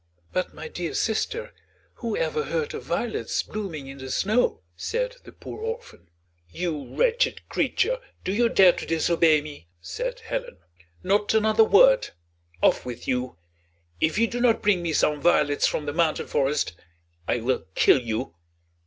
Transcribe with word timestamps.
"But, 0.33 0.51
my 0.51 0.67
dear 0.67 0.95
sister, 0.95 1.53
who 2.01 2.17
ever 2.17 2.45
heard 2.45 2.73
of 2.73 2.81
violets 2.81 3.43
blooming 3.43 3.85
in 3.85 3.99
the 3.99 4.09
snow?" 4.09 4.61
said 4.75 5.17
the 5.25 5.31
poor 5.31 5.61
orphan. 5.61 6.09
"You 6.49 6.95
wretched 6.95 7.47
creature! 7.49 7.99
Do 8.23 8.33
you 8.33 8.49
dare 8.49 8.71
to 8.71 8.85
disobey 8.87 9.41
me?" 9.41 9.67
said 9.79 10.21
Helen. 10.21 10.57
"Not 11.03 11.35
another 11.35 11.63
word; 11.63 12.09
off 12.63 12.83
with 12.83 13.07
you. 13.07 13.37
If 13.99 14.17
you 14.17 14.25
do 14.25 14.39
not 14.41 14.63
bring 14.63 14.81
me 14.81 14.91
some 14.93 15.21
violets 15.21 15.67
from 15.67 15.85
the 15.85 15.93
mountain 15.93 16.25
forest, 16.25 16.73
I 17.27 17.39
will 17.39 17.67
kill 17.75 18.01
you." 18.01 18.33